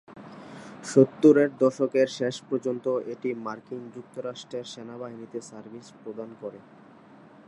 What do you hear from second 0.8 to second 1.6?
সত্তরের